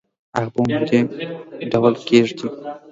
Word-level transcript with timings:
هغه 0.37 0.49
په 0.53 0.59
عمودي 0.61 0.99
ډول 1.71 1.93
کیږدئ. 2.07 2.47